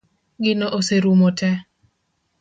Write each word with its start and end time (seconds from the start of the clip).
Gino 0.43 0.65
oserumo 0.77 1.29
tee 1.39 1.57